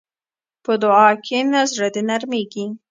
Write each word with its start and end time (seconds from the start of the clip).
په 0.63 0.73
دعا 0.81 1.09
کښېنه، 1.23 1.61
زړه 1.71 1.87
دې 1.93 2.01
نرمېږي. 2.09 2.65